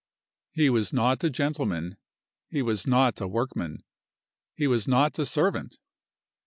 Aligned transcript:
He 0.51 0.67
was 0.71 0.91
not 0.91 1.23
a 1.23 1.29
gentleman; 1.29 1.95
he 2.47 2.63
was 2.63 2.87
not 2.87 3.21
a 3.21 3.27
workman; 3.27 3.83
he 4.55 4.65
was 4.65 4.87
not 4.87 5.19
a 5.19 5.27
servant. 5.27 5.77